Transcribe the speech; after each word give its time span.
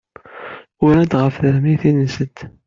Urant 0.83 1.17
ɣef 1.21 1.35
termitin-nsent. 1.41 2.37